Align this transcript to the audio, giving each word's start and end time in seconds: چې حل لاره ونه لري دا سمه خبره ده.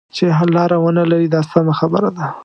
چې 0.15 0.23
حل 0.37 0.49
لاره 0.57 0.77
ونه 0.83 1.03
لري 1.11 1.27
دا 1.33 1.41
سمه 1.51 1.73
خبره 1.79 2.09
ده. 2.17 2.25